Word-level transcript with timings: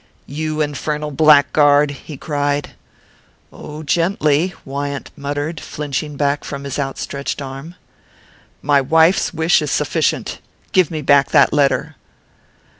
"You 0.25 0.61
infernal 0.61 1.11
blackguard!" 1.11 1.91
he 1.91 2.17
cried. 2.17 2.71
"Oh, 3.53 3.83
gently" 3.83 4.51
Wyant 4.65 5.11
muttered, 5.15 5.59
flinching 5.59 6.17
back 6.17 6.43
from 6.43 6.63
his 6.63 6.79
outstretched 6.79 7.39
arm. 7.39 7.75
"My 8.63 8.81
wife's 8.81 9.31
wish 9.31 9.61
is 9.61 9.69
sufficient. 9.69 10.39
Give 10.71 10.89
me 10.89 11.03
back 11.03 11.29
that 11.29 11.53
letter." 11.53 11.97